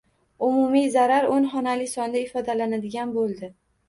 [0.45, 3.51] Umumiy zarar o‘n xonali sonda ifodalanadigan bo‘ldi.